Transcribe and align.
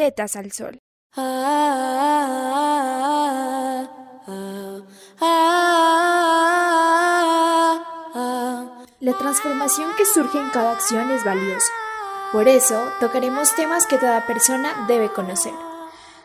Tetas 0.00 0.34
al 0.34 0.50
Sol. 0.50 0.78
La 1.14 1.22
transformación 9.18 9.90
que 9.98 10.06
surge 10.06 10.40
en 10.40 10.48
cada 10.48 10.72
acción 10.72 11.10
es 11.10 11.22
valiosa. 11.22 11.70
Por 12.32 12.48
eso, 12.48 12.82
tocaremos 12.98 13.54
temas 13.54 13.86
que 13.86 13.98
toda 13.98 14.26
persona 14.26 14.86
debe 14.88 15.12
conocer. 15.12 15.52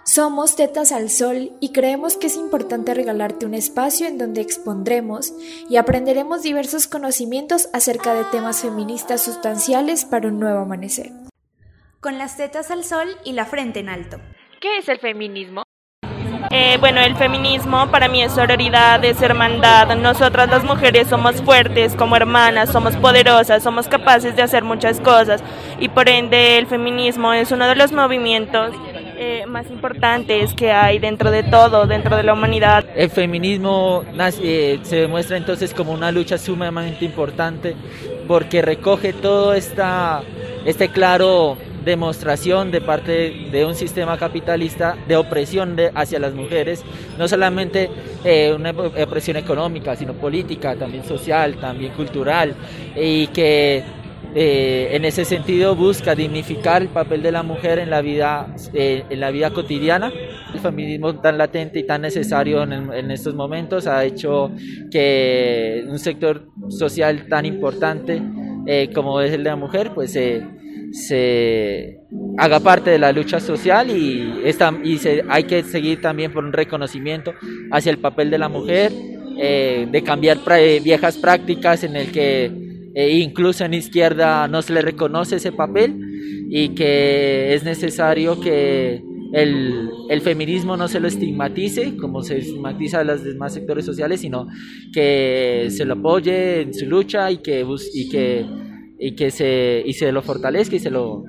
Somos 0.06 0.56
Tetas 0.56 0.94
al 0.94 1.10
Sol 1.10 1.52
y 1.60 1.74
creemos 1.74 2.16
que 2.16 2.28
es 2.28 2.38
importante 2.38 2.94
regalarte 2.94 3.46
un 3.46 3.56
espacio 3.56 4.08
en 4.08 4.18
donde 4.18 4.40
expondremos 4.40 5.34
y 5.68 5.76
aprenderemos 5.76 6.44
diversos 6.44 6.88
conocimientos 6.88 7.68
acerca 7.74 8.14
de 8.14 8.24
temas 8.24 8.62
feministas 8.62 9.22
sustanciales 9.22 10.06
para 10.06 10.30
un 10.30 10.40
nuevo 10.40 10.60
amanecer. 10.60 11.12
Con 12.06 12.20
las 12.20 12.38
tetas 12.38 12.70
al 12.70 12.84
sol 12.84 13.08
y 13.24 13.32
la 13.32 13.46
frente 13.46 13.80
en 13.80 13.90
alto. 13.90 14.20
¿Qué 14.62 14.78
es 14.78 14.88
el 14.90 15.00
feminismo? 15.00 15.64
Eh, 16.52 16.78
bueno, 16.80 17.02
el 17.02 17.16
feminismo 17.16 17.90
para 17.90 18.08
mí 18.08 18.22
es 18.22 18.32
sororidad, 18.32 19.04
es 19.04 19.20
hermandad. 19.24 19.88
Nosotras 19.98 20.48
las 20.48 20.64
mujeres 20.64 21.08
somos 21.08 21.42
fuertes 21.42 21.96
como 21.96 22.16
hermanas, 22.16 22.70
somos 22.70 22.96
poderosas, 22.98 23.64
somos 23.64 23.88
capaces 23.88 24.36
de 24.36 24.44
hacer 24.44 24.64
muchas 24.64 25.00
cosas 25.00 25.44
y 25.80 25.90
por 25.90 26.08
ende 26.08 26.60
el 26.60 26.68
feminismo 26.68 27.34
es 27.34 27.52
uno 27.52 27.66
de 27.68 27.74
los 27.74 27.92
movimientos 27.92 28.76
eh, 29.18 29.46
más 29.48 29.72
importantes 29.72 30.54
que 30.54 30.72
hay 30.72 31.00
dentro 31.00 31.32
de 31.32 31.42
todo, 31.42 31.88
dentro 31.88 32.18
de 32.18 32.22
la 32.22 32.34
humanidad. 32.34 32.86
El 32.96 33.10
feminismo 33.10 34.04
eh, 34.44 34.80
se 34.84 34.96
demuestra 34.98 35.38
entonces 35.38 35.74
como 35.74 35.92
una 35.92 36.12
lucha 36.12 36.38
sumamente 36.38 37.04
importante 37.04 37.76
porque 38.28 38.62
recoge 38.62 39.12
todo 39.12 39.56
esta, 39.56 40.22
este 40.66 40.90
claro 40.90 41.58
demostración 41.86 42.72
de 42.72 42.82
parte 42.82 43.48
de 43.52 43.66
un 43.66 43.76
sistema 43.76 44.18
capitalista 44.18 44.98
de 45.08 45.16
opresión 45.16 45.78
hacia 45.94 46.20
las 46.20 46.34
mujeres, 46.34 46.84
no 47.18 47.28
solamente 47.28 47.90
eh, 48.24 48.54
una 48.54 48.72
opresión 48.72 49.38
económica, 49.38 49.96
sino 49.96 50.14
política, 50.14 50.76
también 50.76 51.06
social, 51.06 51.56
también 51.56 51.94
cultural, 51.94 52.56
y 52.96 53.28
que 53.28 53.84
eh, 54.38 54.90
en 54.92 55.06
ese 55.06 55.24
sentido 55.24 55.78
busca 55.78 56.14
dignificar 56.14 56.82
el 56.82 56.90
papel 56.90 57.24
de 57.24 57.32
la 57.32 57.42
mujer 57.42 57.80
en 57.80 57.90
la 57.90 58.02
vida, 58.02 58.54
eh, 58.74 59.06
en 59.10 59.20
la 59.22 59.32
vida 59.32 59.52
cotidiana. 59.52 60.12
El 60.54 60.60
feminismo 60.60 61.16
tan 61.16 61.38
latente 61.38 61.80
y 61.80 61.84
tan 61.84 62.02
necesario 62.02 62.64
en, 62.64 63.12
estos 63.12 63.34
momentos 63.34 63.88
ha 63.88 64.04
hecho 64.04 64.52
que 64.92 65.86
un 65.88 66.00
sector 66.00 66.50
social 66.68 67.28
tan 67.30 67.46
importante 67.46 68.22
eh, 68.68 68.90
como 68.94 69.22
es 69.22 69.32
el 69.32 69.44
de 69.46 69.52
la 69.52 69.56
mujer, 69.56 69.92
pues 69.96 70.12
se 70.12 70.44
haga 72.38 72.60
parte 72.60 72.90
de 72.90 73.00
la 73.00 73.12
lucha 73.12 73.40
social 73.40 73.90
y, 73.90 74.42
esta, 74.44 74.74
y 74.84 75.00
hay 75.30 75.44
que 75.44 75.64
seguir 75.64 76.02
también 76.02 76.32
por 76.32 76.44
un 76.44 76.54
reconocimiento 76.54 77.34
hacia 77.72 77.92
el 77.92 77.98
papel 77.98 78.30
de 78.30 78.38
la 78.38 78.50
mujer, 78.50 78.92
de 78.92 80.04
cambiar 80.06 80.40
viejas 80.84 81.18
prácticas 81.18 81.84
en 81.84 81.96
el 81.96 82.12
que 82.12 82.66
e 82.96 83.18
incluso 83.18 83.66
en 83.66 83.74
izquierda 83.74 84.48
no 84.48 84.62
se 84.62 84.72
le 84.72 84.82
reconoce 84.82 85.36
ese 85.36 85.52
papel 85.52 85.94
y 86.50 86.70
que 86.70 87.54
es 87.54 87.66
necesario 87.66 88.40
que 88.40 89.04
el, 89.34 89.90
el, 90.10 90.22
feminismo 90.22 90.78
no 90.78 90.88
se 90.88 91.02
lo 91.02 91.10
estigmatice 91.10 91.98
como 91.98 92.24
se 92.24 92.38
estigmatiza 92.38 93.02
a 93.02 93.04
los 93.04 93.22
demás 93.22 93.54
sectores 93.54 93.84
sociales, 93.84 94.22
sino 94.22 94.48
que 94.94 95.68
se 95.72 95.84
lo 95.84 95.96
apoye 95.96 96.62
en 96.62 96.74
su 96.74 96.86
lucha 96.86 97.30
y 97.32 97.40
que, 97.40 97.66
y 97.94 98.10
que, 98.10 98.46
y 99.00 99.16
que 99.16 99.32
se, 99.32 99.84
y 99.86 99.94
lo 100.12 100.22
fortalezca 100.22 100.76
y 100.76 100.80
se 100.80 100.90
lo 100.90 101.24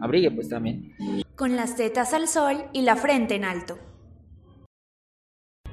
abrigue 0.00 0.30
pues 0.30 0.48
también. 0.48 0.92
Con 1.36 1.56
las 1.56 1.76
tetas 1.76 2.12
al 2.14 2.28
sol 2.28 2.64
y 2.72 2.82
la 2.82 2.96
frente 2.96 3.34
en 3.34 3.44
alto. 3.44 3.78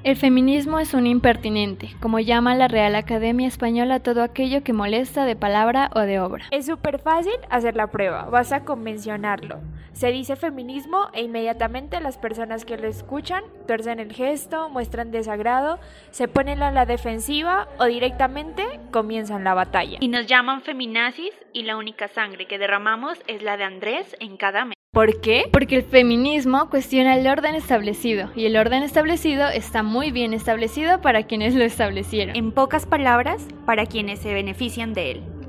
El 0.02 0.16
feminismo 0.16 0.78
es 0.78 0.94
un 0.94 1.06
impertinente, 1.06 1.94
como 2.00 2.20
llama 2.20 2.54
la 2.54 2.68
Real 2.68 2.94
Academia 2.94 3.46
Española 3.46 4.00
todo 4.00 4.22
aquello 4.22 4.62
que 4.64 4.72
molesta 4.72 5.26
de 5.26 5.36
palabra 5.36 5.90
o 5.94 6.00
de 6.00 6.20
obra. 6.20 6.46
Es 6.52 6.64
súper 6.64 7.00
fácil 7.00 7.34
hacer 7.50 7.76
la 7.76 7.88
prueba, 7.88 8.22
basta 8.24 8.64
con 8.64 8.82
mencionarlo. 8.82 9.60
Se 9.92 10.10
dice 10.10 10.36
feminismo 10.36 11.08
e 11.12 11.24
inmediatamente 11.24 12.00
las 12.00 12.16
personas 12.16 12.64
que 12.64 12.78
lo 12.78 12.88
escuchan 12.88 13.44
tuercen 13.66 14.00
el 14.00 14.14
gesto, 14.14 14.70
muestran 14.70 15.10
desagrado, 15.10 15.78
se 16.12 16.28
ponen 16.28 16.62
a 16.62 16.70
la 16.70 16.86
defensiva 16.86 17.68
o 17.78 17.84
directamente 17.84 18.64
comienzan 18.92 19.44
la 19.44 19.52
batalla. 19.52 19.98
Y 20.00 20.08
nos 20.08 20.26
llaman 20.26 20.62
feminazis 20.62 21.34
y 21.52 21.64
la 21.64 21.76
única 21.76 22.08
sangre 22.08 22.46
que 22.46 22.58
derramamos 22.58 23.18
es 23.26 23.42
la 23.42 23.58
de 23.58 23.64
Andrés 23.64 24.16
en 24.18 24.38
cada 24.38 24.64
mes. 24.64 24.79
¿Por 24.92 25.20
qué? 25.20 25.44
Porque 25.52 25.76
el 25.76 25.84
feminismo 25.84 26.68
cuestiona 26.68 27.16
el 27.16 27.28
orden 27.28 27.54
establecido 27.54 28.28
y 28.34 28.46
el 28.46 28.56
orden 28.56 28.82
establecido 28.82 29.46
está 29.46 29.84
muy 29.84 30.10
bien 30.10 30.34
establecido 30.34 31.00
para 31.00 31.22
quienes 31.28 31.54
lo 31.54 31.62
establecieron. 31.62 32.34
En 32.34 32.50
pocas 32.50 32.86
palabras, 32.86 33.46
para 33.66 33.86
quienes 33.86 34.18
se 34.18 34.34
benefician 34.34 34.92
de 34.92 35.12
él. 35.12 35.39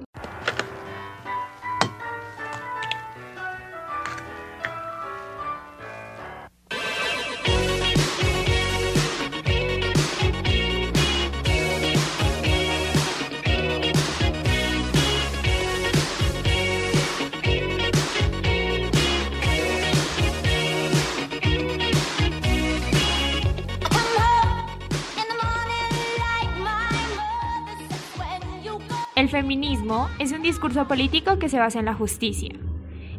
El 29.22 29.30
feminismo 29.30 30.10
es 30.18 30.32
un 30.32 30.42
discurso 30.42 30.88
político 30.88 31.38
que 31.38 31.48
se 31.48 31.60
basa 31.60 31.78
en 31.78 31.86
la 31.86 31.94
justicia, 31.94 32.56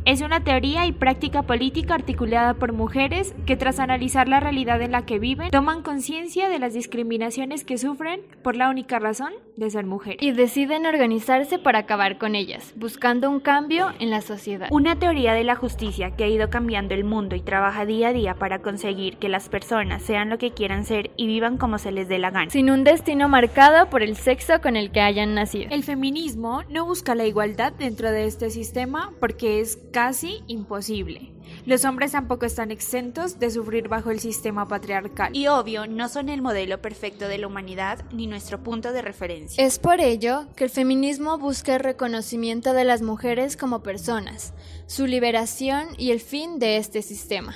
es 0.04 0.20
una 0.20 0.42
teoría 0.42 0.84
y 0.84 0.90
práctica 0.90 1.44
política 1.44 1.94
articulada 1.94 2.54
por 2.54 2.72
mujeres 2.72 3.36
que 3.46 3.56
tras 3.56 3.78
analizar 3.78 4.26
la 4.26 4.40
realidad 4.40 4.82
en 4.82 4.90
la 4.90 5.06
que 5.06 5.20
viven, 5.20 5.52
toman 5.52 5.82
conciencia 5.82 6.48
de 6.48 6.58
las 6.58 6.74
discriminaciones 6.74 7.64
que 7.64 7.78
sufren 7.78 8.20
por 8.42 8.56
la 8.56 8.68
única 8.68 8.98
razón 8.98 9.32
de 9.56 9.70
ser 9.70 9.86
mujeres. 9.86 10.22
Y 10.22 10.32
deciden 10.32 10.86
organizarse 10.86 11.58
para 11.58 11.80
acabar 11.80 12.18
con 12.18 12.34
ellas, 12.34 12.72
buscando 12.76 13.30
un 13.30 13.40
cambio 13.40 13.92
en 13.98 14.10
la 14.10 14.20
sociedad. 14.20 14.68
Una 14.70 14.98
teoría 14.98 15.34
de 15.34 15.44
la 15.44 15.56
justicia 15.56 16.12
que 16.12 16.24
ha 16.24 16.28
ido 16.28 16.50
cambiando 16.50 16.94
el 16.94 17.04
mundo 17.04 17.36
y 17.36 17.40
trabaja 17.40 17.86
día 17.86 18.08
a 18.08 18.12
día 18.12 18.34
para 18.34 18.60
conseguir 18.60 19.18
que 19.18 19.28
las 19.28 19.48
personas 19.48 20.02
sean 20.02 20.30
lo 20.30 20.38
que 20.38 20.52
quieran 20.52 20.84
ser 20.84 21.10
y 21.16 21.26
vivan 21.26 21.58
como 21.58 21.78
se 21.78 21.92
les 21.92 22.08
dé 22.08 22.18
la 22.18 22.30
gana. 22.30 22.50
Sin 22.50 22.70
un 22.70 22.84
destino 22.84 23.28
marcado 23.28 23.88
por 23.90 24.02
el 24.02 24.16
sexo 24.16 24.60
con 24.60 24.76
el 24.76 24.90
que 24.90 25.00
hayan 25.00 25.34
nacido. 25.34 25.68
El 25.70 25.84
feminismo 25.84 26.62
no 26.68 26.86
busca 26.86 27.14
la 27.14 27.26
igualdad 27.26 27.72
dentro 27.72 28.10
de 28.10 28.26
este 28.26 28.50
sistema 28.50 29.12
porque 29.20 29.60
es 29.60 29.78
casi 29.92 30.42
imposible. 30.46 31.32
Los 31.66 31.84
hombres 31.84 32.12
tampoco 32.12 32.46
están 32.46 32.70
exentos 32.70 33.38
de 33.38 33.50
sufrir 33.50 33.88
bajo 33.88 34.10
el 34.10 34.20
sistema 34.20 34.66
patriarcal. 34.66 35.36
Y 35.36 35.46
obvio, 35.46 35.86
no 35.86 36.08
son 36.08 36.28
el 36.28 36.42
modelo 36.42 36.80
perfecto 36.80 37.28
de 37.28 37.38
la 37.38 37.46
humanidad 37.46 38.04
ni 38.12 38.26
nuestro 38.26 38.58
punto 38.58 38.92
de 38.92 39.02
referencia. 39.02 39.41
Es 39.56 39.78
por 39.78 40.00
ello 40.00 40.46
que 40.56 40.64
el 40.64 40.70
feminismo 40.70 41.38
busca 41.38 41.74
el 41.74 41.80
reconocimiento 41.80 42.72
de 42.72 42.84
las 42.84 43.02
mujeres 43.02 43.56
como 43.56 43.82
personas, 43.82 44.54
su 44.86 45.06
liberación 45.06 45.88
y 45.98 46.10
el 46.10 46.20
fin 46.20 46.58
de 46.58 46.76
este 46.76 47.02
sistema. 47.02 47.54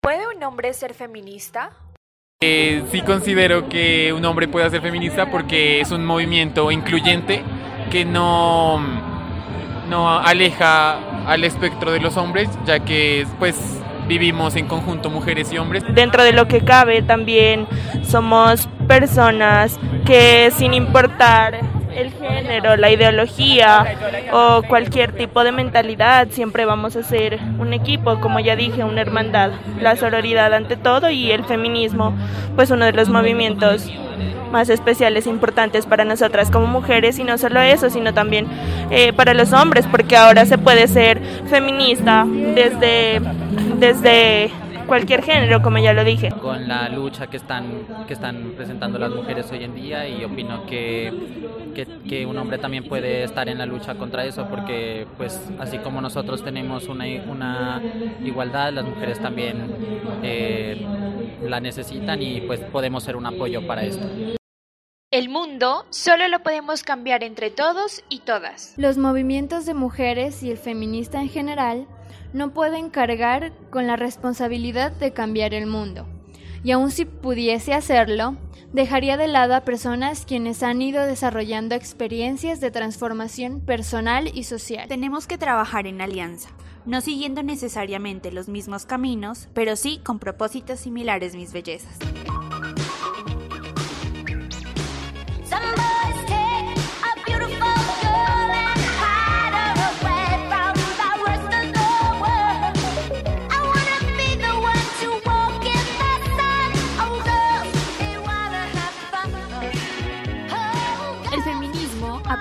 ¿Puede 0.00 0.26
un 0.34 0.42
hombre 0.42 0.72
ser 0.74 0.94
feminista? 0.94 1.70
Eh, 2.42 2.82
sí 2.90 3.00
considero 3.02 3.68
que 3.68 4.12
un 4.12 4.24
hombre 4.24 4.48
puede 4.48 4.68
ser 4.68 4.82
feminista 4.82 5.30
porque 5.30 5.80
es 5.80 5.90
un 5.92 6.04
movimiento 6.04 6.70
incluyente 6.70 7.42
que 7.90 8.04
no 8.04 8.78
no 9.88 10.18
aleja 10.18 11.26
al 11.26 11.44
espectro 11.44 11.92
de 11.92 12.00
los 12.00 12.16
hombres, 12.16 12.48
ya 12.66 12.80
que 12.80 13.26
pues 13.38 13.56
vivimos 14.06 14.56
en 14.56 14.66
conjunto 14.66 15.10
mujeres 15.10 15.52
y 15.52 15.58
hombres. 15.58 15.84
Dentro 15.94 16.22
de 16.22 16.32
lo 16.32 16.46
que 16.48 16.60
cabe 16.62 17.02
también 17.02 17.66
somos 18.02 18.68
personas 18.86 19.78
que 20.04 20.50
sin 20.56 20.74
importar 20.74 21.60
el 21.94 22.12
género, 22.12 22.76
la 22.76 22.90
ideología 22.90 23.96
o 24.32 24.62
cualquier 24.68 25.12
tipo 25.12 25.44
de 25.44 25.52
mentalidad, 25.52 26.28
siempre 26.30 26.64
vamos 26.64 26.96
a 26.96 27.02
ser 27.02 27.38
un 27.58 27.72
equipo, 27.72 28.20
como 28.20 28.40
ya 28.40 28.56
dije, 28.56 28.84
una 28.84 29.00
hermandad, 29.00 29.52
la 29.80 29.96
sororidad 29.96 30.52
ante 30.52 30.76
todo 30.76 31.10
y 31.10 31.30
el 31.30 31.44
feminismo, 31.44 32.14
pues 32.56 32.70
uno 32.70 32.84
de 32.84 32.92
los 32.92 33.08
movimientos 33.08 33.90
más 34.50 34.68
especiales 34.68 35.26
e 35.26 35.30
importantes 35.30 35.84
para 35.84 36.04
nosotras 36.04 36.50
como 36.50 36.66
mujeres 36.66 37.18
y 37.18 37.24
no 37.24 37.38
solo 37.38 37.60
eso, 37.60 37.90
sino 37.90 38.14
también 38.14 38.46
eh, 38.90 39.12
para 39.12 39.34
los 39.34 39.52
hombres, 39.52 39.86
porque 39.90 40.16
ahora 40.16 40.46
se 40.46 40.58
puede 40.58 40.86
ser 40.86 41.20
feminista 41.48 42.24
desde, 42.26 43.20
desde 43.78 44.52
cualquier 44.86 45.22
género, 45.22 45.62
como 45.62 45.78
ya 45.78 45.92
lo 45.92 46.04
dije. 46.04 46.30
Con 46.30 46.68
la 46.68 46.88
lucha 46.88 47.26
que 47.26 47.36
están, 47.36 47.86
que 48.06 48.14
están 48.14 48.52
presentando 48.56 48.98
las 48.98 49.10
mujeres 49.10 49.50
hoy 49.50 49.64
en 49.64 49.74
día 49.74 50.08
y 50.08 50.24
opino 50.24 50.66
que, 50.66 51.12
que, 52.08 52.26
un 52.26 52.38
hombre 52.38 52.58
también 52.58 52.84
puede 52.84 53.24
estar 53.24 53.48
en 53.48 53.58
la 53.58 53.66
lucha 53.66 53.94
contra 53.96 54.24
eso 54.24 54.46
porque 54.48 55.06
pues 55.16 55.40
así 55.58 55.78
como 55.78 56.00
nosotros 56.00 56.42
tenemos 56.42 56.88
una, 56.88 57.04
una 57.28 57.82
igualdad, 58.24 58.72
las 58.72 58.84
mujeres 58.84 59.20
también 59.20 59.74
eh, 60.22 60.86
la 61.42 61.60
necesitan 61.60 62.22
y 62.22 62.40
pues 62.42 62.60
podemos 62.60 63.02
ser 63.04 63.16
un 63.16 63.26
apoyo 63.26 63.66
para 63.66 63.82
esto. 63.82 64.06
El 65.10 65.28
mundo 65.28 65.86
solo 65.90 66.26
lo 66.26 66.40
podemos 66.40 66.82
cambiar 66.82 67.22
entre 67.22 67.50
todos 67.50 68.02
y 68.08 68.20
todas. 68.20 68.74
Los 68.76 68.98
movimientos 68.98 69.64
de 69.64 69.72
mujeres 69.72 70.42
y 70.42 70.50
el 70.50 70.58
feminista 70.58 71.20
en 71.20 71.28
general 71.28 71.86
no 72.34 72.52
pueden 72.52 72.90
cargar 72.90 73.52
con 73.70 73.86
la 73.86 73.96
responsabilidad 73.96 74.92
de 74.92 75.12
cambiar 75.12 75.54
el 75.54 75.66
mundo. 75.66 76.06
Y 76.64 76.72
aun 76.72 76.90
si 76.90 77.04
pudiese 77.04 77.72
hacerlo, 77.72 78.36
dejaría 78.72 79.16
de 79.16 79.28
lado 79.28 79.54
a 79.54 79.60
personas 79.60 80.26
quienes 80.26 80.62
han 80.62 80.82
ido 80.82 81.06
desarrollando 81.06 81.76
experiencias 81.76 82.60
de 82.60 82.72
transformación 82.72 83.60
personal 83.60 84.30
y 84.34 84.44
social. 84.44 84.88
Tenemos 84.88 85.26
que 85.28 85.38
trabajar 85.38 85.86
en 85.86 86.00
alianza, 86.00 86.50
no 86.84 87.00
siguiendo 87.00 87.42
necesariamente 87.44 88.32
los 88.32 88.48
mismos 88.48 88.84
caminos, 88.84 89.48
pero 89.54 89.76
sí 89.76 90.00
con 90.02 90.18
propósitos 90.18 90.80
similares, 90.80 91.36
mis 91.36 91.52
bellezas. 91.52 91.98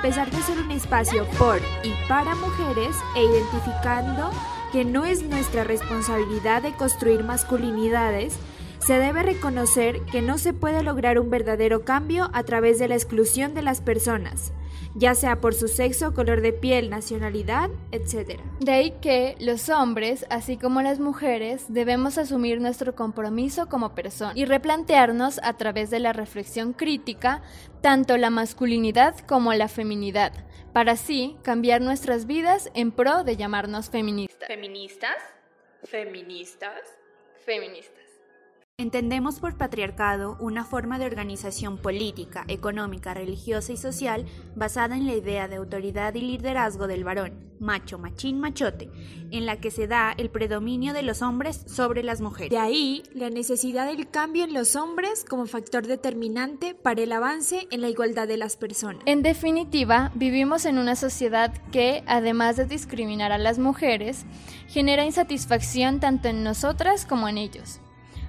Pesar 0.04 0.30
de 0.30 0.42
ser 0.42 0.60
un 0.60 0.70
espacio 0.70 1.26
por 1.40 1.62
y 1.82 1.94
para 2.10 2.36
mujeres 2.36 2.94
e 3.16 3.24
identificando 3.24 4.32
que 4.74 4.84
no 4.84 5.06
es 5.06 5.24
nuestra 5.24 5.64
responsabilidad 5.64 6.62
de 6.62 6.74
construir 6.74 7.24
masculinidades, 7.24 8.36
se 8.80 9.00
debe 9.00 9.24
reconocer 9.24 10.02
que 10.12 10.22
no 10.22 10.38
se 10.38 10.52
puede 10.52 10.84
lograr 10.84 11.20
un 11.20 11.30
verdadero 11.30 11.86
cambio 11.86 12.30
a 12.34 12.44
través 12.44 12.80
de 12.80 12.90
la 12.90 12.96
exclusión 12.96 13.54
de 13.54 13.62
las 13.62 13.80
personas, 13.80 14.52
ya 14.96 15.16
sea 15.16 15.42
por 15.42 15.54
su 15.54 15.68
sexo, 15.68 16.14
color 16.14 16.42
de 16.42 16.54
piel, 16.54 16.90
nacionalidad, 16.90 17.70
etc. 17.92 18.40
De 18.60 18.72
ahí 18.72 18.92
que 19.02 19.36
los 19.40 19.70
hombres, 19.70 20.26
así 20.30 20.58
como 20.58 20.82
las 20.82 21.00
mujeres, 21.00 21.66
debemos 21.70 22.18
asumir 22.18 22.62
nuestro 22.62 22.96
compromiso 22.96 23.68
como 23.68 23.96
persona 23.96 24.34
y 24.36 24.46
replantearnos 24.46 25.40
a 25.44 25.54
través 25.54 25.90
de 25.90 26.00
la 26.00 26.14
reflexión 26.14 26.74
crítica 26.74 27.42
tanto 27.82 28.18
la 28.18 28.30
masculinidad 28.30 29.18
como 29.20 29.54
la 29.54 29.68
feminidad, 29.68 30.34
para 30.72 30.94
así 30.94 31.38
cambiar 31.44 31.82
nuestras 31.82 32.26
vidas 32.26 32.72
en 32.74 32.92
pro 32.92 33.24
de 33.24 33.36
llamarnos 33.36 33.90
feministas. 33.90 34.48
¿Feministas? 34.48 35.18
¿Feministas? 35.84 36.80
Feministas. 37.46 38.03
Entendemos 38.80 39.40
por 39.40 39.56
patriarcado 39.56 40.36
una 40.40 40.66
forma 40.66 40.98
de 40.98 41.06
organización 41.06 41.78
política, 41.78 42.44
económica, 42.48 43.14
religiosa 43.14 43.72
y 43.72 43.78
social 43.78 44.26
basada 44.56 44.98
en 44.98 45.06
la 45.06 45.14
idea 45.14 45.48
de 45.48 45.58
autoridad 45.58 46.16
y 46.16 46.22
liderazgo 46.22 46.88
del 46.88 47.04
varón, 47.04 47.34
macho, 47.60 48.00
machín, 48.00 48.40
machote, 48.40 48.90
en 49.30 49.46
la 49.46 49.58
que 49.58 49.70
se 49.70 49.86
da 49.86 50.16
el 50.18 50.32
predominio 50.32 50.94
de 50.94 51.04
los 51.04 51.22
hombres 51.22 51.64
sobre 51.68 52.02
las 52.02 52.20
mujeres. 52.20 52.50
De 52.50 52.58
ahí 52.58 53.04
la 53.14 53.30
necesidad 53.30 53.86
del 53.86 54.10
cambio 54.10 54.44
en 54.44 54.56
los 54.56 54.76
hombres 54.76 55.24
como 55.24 55.46
factor 55.46 55.86
determinante 55.86 56.74
para 56.74 57.04
el 57.04 57.12
avance 57.12 57.68
en 57.70 57.80
la 57.80 57.90
igualdad 57.90 58.28
de 58.28 58.38
las 58.38 58.58
personas. 58.58 59.04
En 59.06 59.22
definitiva, 59.22 60.12
vivimos 60.16 60.66
en 60.66 60.80
una 60.80 60.96
sociedad 60.96 61.54
que, 61.72 62.04
además 62.08 62.58
de 62.58 62.66
discriminar 62.66 63.32
a 63.32 63.38
las 63.38 63.60
mujeres, 63.60 64.26
genera 64.68 65.06
insatisfacción 65.06 66.00
tanto 66.00 66.28
en 66.28 66.44
nosotras 66.44 67.06
como 67.06 67.30
en 67.30 67.38
ellos. 67.38 67.80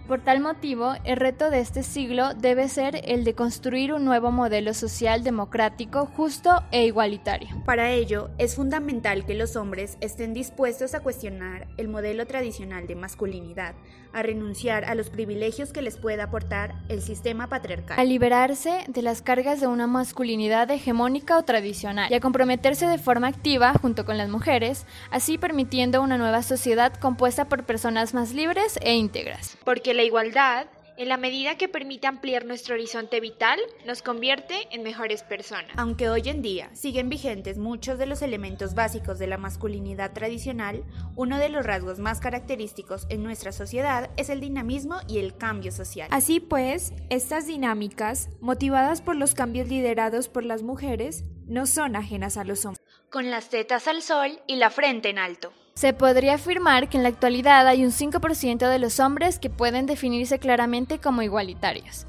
Por 0.07 0.21
tal 0.21 0.41
motivo, 0.41 0.93
el 1.05 1.17
reto 1.17 1.49
de 1.49 1.61
este 1.61 1.83
siglo 1.83 2.35
debe 2.35 2.69
ser 2.69 3.01
el 3.05 3.25
de 3.25 3.35
construir 3.35 3.95
un 3.95 4.05
nuevo 4.05 4.31
modelo 4.31 4.75
social 4.75 5.25
democrático, 5.25 6.05
justo 6.05 6.63
e 6.73 6.85
igualitario. 6.85 7.49
Para 7.65 7.91
ello, 7.91 8.29
es 8.37 8.55
fundamental 8.55 9.25
que 9.25 9.33
los 9.33 9.57
hombres 9.57 9.97
estén 10.03 10.35
dispuestos 10.35 10.95
a 10.95 11.01
cuestionar 11.01 11.69
el 11.79 11.89
modelo 11.89 12.27
tradicional 12.27 12.87
de 12.87 12.97
masculinidad, 12.97 13.75
a 14.13 14.23
renunciar 14.23 14.85
a 14.85 14.95
los 14.95 15.09
privilegios 15.09 15.73
que 15.73 15.81
les 15.81 15.97
pueda 15.97 16.25
aportar 16.25 16.75
el 16.91 17.01
sistema 17.01 17.49
patriarcal, 17.49 17.99
a 17.99 18.05
liberarse 18.05 18.85
de 18.87 19.03
las 19.03 19.23
cargas 19.23 19.61
de 19.61 19.67
una 19.69 19.87
masculinidad 19.87 20.71
hegemónica 20.71 21.39
o 21.39 21.45
tradicional 21.45 22.13
y 22.13 22.15
a 22.15 22.21
comprometerse 22.21 22.87
de 22.87 22.99
forma 22.99 23.29
activa 23.29 23.73
junto 23.81 24.05
con 24.05 24.19
las 24.19 24.29
mujeres, 24.29 24.87
así 25.11 25.39
permitiendo 25.39 26.03
una 26.03 26.19
nueva 26.19 26.43
sociedad 26.43 26.93
compuesta 26.93 27.49
por 27.49 27.65
personas 27.65 28.13
más 28.13 28.35
libres 28.35 28.79
e 28.83 28.95
íntegras. 28.95 29.57
Porque 29.65 29.94
la 29.97 30.03
igualdad, 30.03 30.67
en 30.97 31.09
la 31.09 31.17
medida 31.17 31.57
que 31.57 31.69
permite 31.69 32.07
ampliar 32.07 32.45
nuestro 32.45 32.75
horizonte 32.75 33.19
vital, 33.19 33.59
nos 33.85 34.01
convierte 34.01 34.69
en 34.71 34.85
mejores 34.85 35.25
personas. 35.25 35.73
Aunque 35.77 36.09
hoy 36.09 36.23
en 36.27 36.41
día 36.41 36.71
siguen 36.73 37.09
vigentes 37.09 37.59
muchos 37.59 37.99
de 37.99 38.07
los 38.07 38.23
elementos 38.23 38.75
básicos 38.75 39.19
de 39.19 39.27
la 39.27 39.37
masculinidad 39.37 40.13
tradicional, 40.13 40.85
uno 41.17 41.39
de 41.39 41.49
los 41.49 41.67
rasgos 41.67 41.99
más 41.99 42.21
característicos 42.21 43.07
en 43.09 43.25
nuestra 43.25 43.51
sociedad 43.51 44.11
es 44.17 44.31
el 44.31 44.41
dinamismo 44.41 44.99
y 45.09 45.19
el 45.19 45.37
cambio 45.37 45.73
social. 45.73 46.09
Así 46.13 46.39
pues, 46.39 46.93
estas 47.11 47.47
dinámicas, 47.49 48.29
motivadas 48.41 49.03
por 49.03 49.17
los 49.17 49.35
cambios 49.35 49.69
liderados 49.69 50.29
por 50.29 50.45
las 50.45 50.63
mujeres, 50.63 51.25
no 51.47 51.67
son 51.67 51.97
ajenas 51.97 52.37
a 52.37 52.45
los 52.45 52.65
hombres. 52.65 52.85
Con 53.11 53.31
las 53.31 53.51
tetas 53.51 53.89
al 53.89 54.01
sol 54.01 54.41
y 54.47 54.57
la 54.57 54.71
frente 54.71 55.09
en 55.09 55.19
alto. 55.19 55.53
Se 55.77 55.93
podría 55.93 56.35
afirmar 56.35 56.89
que 56.89 56.97
en 56.97 57.03
la 57.03 57.09
actualidad 57.09 57.67
hay 57.67 57.85
un 57.85 57.91
5% 57.91 58.69
de 58.69 58.79
los 58.79 59.01
hombres 59.01 59.41
que 59.41 59.51
pueden 59.51 59.87
definirse 59.87 60.39
claramente 60.39 61.01
como 61.01 61.21
igualitarios, 61.21 62.07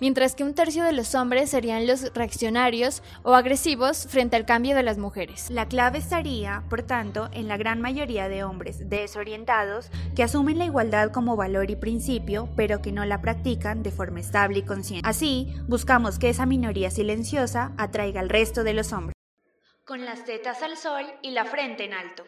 mientras 0.00 0.34
que 0.34 0.44
un 0.44 0.52
tercio 0.52 0.84
de 0.84 0.92
los 0.92 1.14
hombres 1.14 1.48
serían 1.48 1.86
los 1.86 2.12
reaccionarios 2.12 3.02
o 3.22 3.34
agresivos 3.34 4.06
frente 4.06 4.36
al 4.36 4.44
cambio 4.44 4.76
de 4.76 4.82
las 4.82 4.98
mujeres. 4.98 5.48
La 5.48 5.66
clave 5.66 5.96
estaría, 5.96 6.62
por 6.68 6.82
tanto, 6.82 7.30
en 7.32 7.48
la 7.48 7.56
gran 7.56 7.80
mayoría 7.80 8.28
de 8.28 8.44
hombres 8.44 8.90
desorientados 8.90 9.88
que 10.14 10.22
asumen 10.22 10.58
la 10.58 10.66
igualdad 10.66 11.10
como 11.10 11.36
valor 11.36 11.70
y 11.70 11.76
principio, 11.76 12.50
pero 12.54 12.82
que 12.82 12.92
no 12.92 13.06
la 13.06 13.22
practican 13.22 13.82
de 13.82 13.92
forma 13.92 14.20
estable 14.20 14.58
y 14.58 14.62
consciente. 14.62 15.08
Así, 15.08 15.54
buscamos 15.66 16.18
que 16.18 16.28
esa 16.28 16.44
minoría 16.44 16.90
silenciosa 16.90 17.72
atraiga 17.78 18.20
al 18.20 18.28
resto 18.28 18.62
de 18.62 18.74
los 18.74 18.92
hombres. 18.92 19.14
Con 19.86 20.04
las 20.04 20.26
tetas 20.26 20.62
al 20.62 20.76
sol 20.76 21.06
y 21.22 21.30
la 21.30 21.46
frente 21.46 21.86
en 21.86 21.94
alto. 21.94 22.24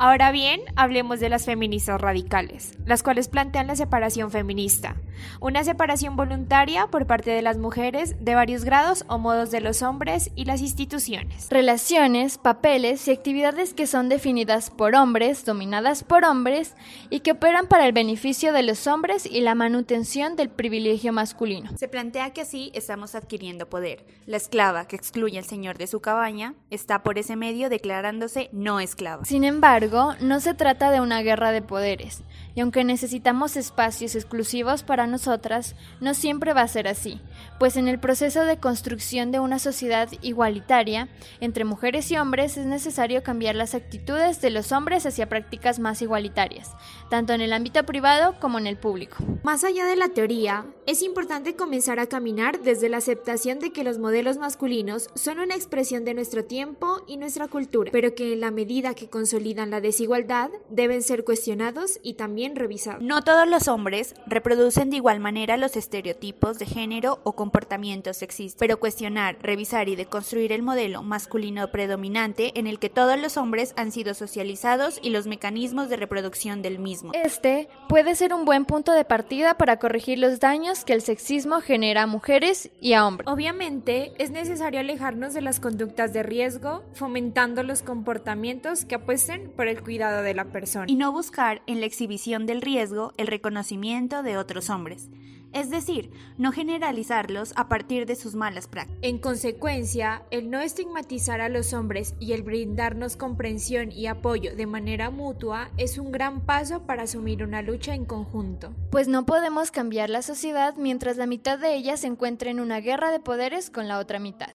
Ahora 0.00 0.30
bien, 0.30 0.60
hablemos 0.76 1.18
de 1.18 1.28
las 1.28 1.44
feministas 1.44 2.00
radicales, 2.00 2.78
las 2.86 3.02
cuales 3.02 3.26
plantean 3.26 3.66
la 3.66 3.74
separación 3.74 4.30
feminista, 4.30 4.94
una 5.40 5.64
separación 5.64 6.14
voluntaria 6.14 6.86
por 6.86 7.08
parte 7.08 7.32
de 7.32 7.42
las 7.42 7.58
mujeres 7.58 8.14
de 8.20 8.36
varios 8.36 8.62
grados 8.62 9.04
o 9.08 9.18
modos 9.18 9.50
de 9.50 9.60
los 9.60 9.82
hombres 9.82 10.30
y 10.36 10.44
las 10.44 10.60
instituciones. 10.60 11.48
Relaciones, 11.50 12.38
papeles 12.38 13.08
y 13.08 13.10
actividades 13.10 13.74
que 13.74 13.88
son 13.88 14.08
definidas 14.08 14.70
por 14.70 14.94
hombres, 14.94 15.44
dominadas 15.44 16.04
por 16.04 16.24
hombres 16.24 16.76
y 17.10 17.18
que 17.18 17.32
operan 17.32 17.66
para 17.66 17.84
el 17.84 17.92
beneficio 17.92 18.52
de 18.52 18.62
los 18.62 18.86
hombres 18.86 19.26
y 19.26 19.40
la 19.40 19.56
manutención 19.56 20.36
del 20.36 20.48
privilegio 20.48 21.12
masculino. 21.12 21.76
Se 21.76 21.88
plantea 21.88 22.32
que 22.32 22.42
así 22.42 22.70
estamos 22.72 23.16
adquiriendo 23.16 23.68
poder. 23.68 24.06
La 24.26 24.36
esclava 24.36 24.86
que 24.86 24.94
excluye 24.94 25.38
al 25.38 25.44
señor 25.44 25.76
de 25.76 25.88
su 25.88 25.98
cabaña 25.98 26.54
está 26.70 27.02
por 27.02 27.18
ese 27.18 27.34
medio 27.34 27.68
declarándose 27.68 28.48
no 28.52 28.78
esclava. 28.78 29.24
Sin 29.24 29.42
embargo, 29.42 29.87
no 30.20 30.40
se 30.40 30.54
trata 30.54 30.90
de 30.90 31.00
una 31.00 31.22
guerra 31.22 31.52
de 31.52 31.62
poderes, 31.62 32.22
y 32.54 32.60
aunque 32.60 32.84
necesitamos 32.84 33.56
espacios 33.56 34.14
exclusivos 34.14 34.82
para 34.82 35.06
nosotras, 35.06 35.76
no 36.00 36.14
siempre 36.14 36.52
va 36.52 36.62
a 36.62 36.68
ser 36.68 36.88
así, 36.88 37.20
pues 37.58 37.76
en 37.76 37.88
el 37.88 37.98
proceso 37.98 38.44
de 38.44 38.58
construcción 38.58 39.30
de 39.30 39.40
una 39.40 39.58
sociedad 39.58 40.08
igualitaria 40.22 41.08
entre 41.40 41.64
mujeres 41.64 42.10
y 42.10 42.16
hombres 42.16 42.56
es 42.56 42.66
necesario 42.66 43.22
cambiar 43.22 43.54
las 43.54 43.74
actitudes 43.74 44.40
de 44.40 44.50
los 44.50 44.72
hombres 44.72 45.06
hacia 45.06 45.28
prácticas 45.28 45.78
más 45.78 46.02
igualitarias, 46.02 46.72
tanto 47.10 47.32
en 47.32 47.40
el 47.40 47.52
ámbito 47.52 47.84
privado 47.84 48.34
como 48.40 48.58
en 48.58 48.66
el 48.66 48.76
público. 48.76 49.16
Más 49.42 49.64
allá 49.64 49.84
de 49.86 49.96
la 49.96 50.08
teoría, 50.08 50.66
es 50.88 51.02
importante 51.02 51.54
comenzar 51.54 52.00
a 52.00 52.06
caminar 52.06 52.60
desde 52.60 52.88
la 52.88 52.96
aceptación 52.96 53.58
de 53.58 53.72
que 53.72 53.84
los 53.84 53.98
modelos 53.98 54.38
masculinos 54.38 55.10
son 55.14 55.38
una 55.38 55.54
expresión 55.54 56.06
de 56.06 56.14
nuestro 56.14 56.46
tiempo 56.46 57.02
y 57.06 57.18
nuestra 57.18 57.46
cultura, 57.46 57.90
pero 57.92 58.14
que 58.14 58.32
en 58.32 58.40
la 58.40 58.50
medida 58.50 58.94
que 58.94 59.10
consolidan 59.10 59.68
la 59.68 59.82
desigualdad 59.82 60.48
deben 60.70 61.02
ser 61.02 61.24
cuestionados 61.24 62.00
y 62.02 62.14
también 62.14 62.56
revisados. 62.56 63.02
No 63.02 63.22
todos 63.22 63.46
los 63.46 63.68
hombres 63.68 64.14
reproducen 64.26 64.88
de 64.88 64.96
igual 64.96 65.20
manera 65.20 65.58
los 65.58 65.76
estereotipos 65.76 66.58
de 66.58 66.64
género 66.64 67.20
o 67.22 67.32
comportamientos 67.32 68.16
sexistas, 68.16 68.58
pero 68.58 68.80
cuestionar, 68.80 69.36
revisar 69.42 69.90
y 69.90 69.94
deconstruir 69.94 70.52
el 70.52 70.62
modelo 70.62 71.02
masculino 71.02 71.70
predominante 71.70 72.58
en 72.58 72.66
el 72.66 72.78
que 72.78 72.88
todos 72.88 73.18
los 73.18 73.36
hombres 73.36 73.74
han 73.76 73.92
sido 73.92 74.14
socializados 74.14 75.00
y 75.02 75.10
los 75.10 75.26
mecanismos 75.26 75.90
de 75.90 75.96
reproducción 75.96 76.62
del 76.62 76.78
mismo. 76.78 77.12
Este 77.12 77.68
puede 77.90 78.14
ser 78.14 78.32
un 78.32 78.46
buen 78.46 78.64
punto 78.64 78.92
de 78.92 79.04
partida 79.04 79.58
para 79.58 79.78
corregir 79.78 80.18
los 80.18 80.40
daños 80.40 80.77
que 80.84 80.92
el 80.92 81.02
sexismo 81.02 81.60
genera 81.60 82.02
a 82.02 82.06
mujeres 82.06 82.70
y 82.80 82.92
a 82.92 83.06
hombres. 83.06 83.28
Obviamente, 83.28 84.12
es 84.18 84.30
necesario 84.30 84.80
alejarnos 84.80 85.34
de 85.34 85.40
las 85.40 85.60
conductas 85.60 86.12
de 86.12 86.22
riesgo, 86.22 86.84
fomentando 86.94 87.62
los 87.62 87.82
comportamientos 87.82 88.84
que 88.84 88.94
apuesten 88.96 89.50
por 89.50 89.68
el 89.68 89.82
cuidado 89.82 90.22
de 90.22 90.34
la 90.34 90.46
persona. 90.46 90.86
Y 90.88 90.96
no 90.96 91.12
buscar 91.12 91.62
en 91.66 91.80
la 91.80 91.86
exhibición 91.86 92.46
del 92.46 92.62
riesgo 92.62 93.12
el 93.16 93.26
reconocimiento 93.26 94.22
de 94.22 94.36
otros 94.36 94.70
hombres 94.70 95.08
es 95.52 95.70
decir, 95.70 96.10
no 96.36 96.52
generalizarlos 96.52 97.52
a 97.56 97.68
partir 97.68 98.06
de 98.06 98.16
sus 98.16 98.34
malas 98.34 98.66
prácticas. 98.66 98.98
En 99.02 99.18
consecuencia, 99.18 100.22
el 100.30 100.50
no 100.50 100.60
estigmatizar 100.60 101.40
a 101.40 101.48
los 101.48 101.72
hombres 101.72 102.14
y 102.20 102.32
el 102.32 102.42
brindarnos 102.42 103.16
comprensión 103.16 103.92
y 103.92 104.06
apoyo 104.06 104.54
de 104.54 104.66
manera 104.66 105.10
mutua 105.10 105.70
es 105.76 105.98
un 105.98 106.12
gran 106.12 106.40
paso 106.42 106.86
para 106.86 107.04
asumir 107.04 107.42
una 107.42 107.62
lucha 107.62 107.94
en 107.94 108.04
conjunto. 108.04 108.74
Pues 108.90 109.08
no 109.08 109.26
podemos 109.26 109.70
cambiar 109.70 110.10
la 110.10 110.22
sociedad 110.22 110.74
mientras 110.76 111.16
la 111.16 111.26
mitad 111.26 111.58
de 111.58 111.74
ella 111.74 111.96
se 111.96 112.06
encuentre 112.06 112.50
en 112.50 112.60
una 112.60 112.80
guerra 112.80 113.10
de 113.10 113.20
poderes 113.20 113.70
con 113.70 113.88
la 113.88 113.98
otra 113.98 114.18
mitad. 114.18 114.50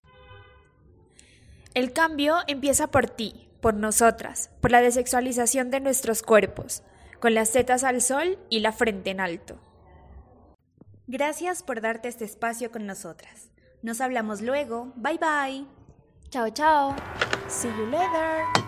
El 1.74 1.92
cambio 1.92 2.36
empieza 2.46 2.86
por 2.86 3.10
ti, 3.10 3.48
por 3.60 3.74
nosotras, 3.74 4.50
por 4.60 4.70
la 4.70 4.80
desexualización 4.80 5.70
de 5.70 5.80
nuestros 5.80 6.22
cuerpos, 6.22 6.82
con 7.18 7.34
las 7.34 7.50
tetas 7.50 7.82
al 7.82 8.00
sol 8.00 8.38
y 8.48 8.60
la 8.60 8.72
frente 8.72 9.10
en 9.10 9.20
alto. 9.20 9.58
Gracias 11.06 11.62
por 11.62 11.80
darte 11.80 12.08
este 12.08 12.24
espacio 12.24 12.70
con 12.72 12.86
nosotras. 12.86 13.50
Nos 13.82 14.00
hablamos 14.00 14.40
luego. 14.40 14.92
Bye 14.96 15.18
bye. 15.18 15.66
Chao, 16.30 16.48
chao. 16.50 16.96
See 17.48 17.68
you 17.68 17.86
later. 17.86 18.63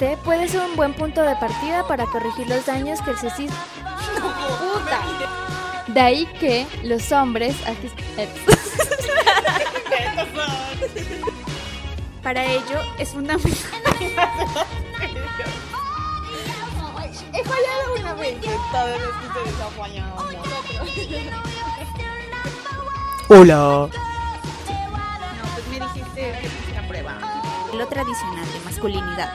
Este 0.00 0.16
puede 0.16 0.48
ser 0.48 0.62
un 0.62 0.76
buen 0.76 0.94
punto 0.94 1.20
de 1.20 1.36
partida 1.36 1.86
para 1.86 2.06
corregir 2.06 2.48
los 2.48 2.64
daños 2.64 3.02
que 3.02 3.10
el 3.10 3.18
sexismo... 3.18 3.54
De 5.88 6.00
ahí 6.00 6.24
que 6.40 6.66
los 6.84 7.12
hombres... 7.12 7.54
Para 12.22 12.46
ello 12.46 12.80
es 12.98 13.10
fundamental... 13.10 13.52
He 17.34 17.44
fallado 17.44 17.94
una 17.98 18.14
vez. 18.14 18.36
Hola. 23.28 23.54
No, 23.54 23.90
pues 25.52 25.66
me 25.68 25.78
dijiste 25.78 26.40
que 26.40 26.74
la 26.74 26.88
prueba. 26.88 27.18
Lo 27.74 27.86
tradicional 27.86 28.50
de 28.50 28.60
masculinidad. 28.64 29.34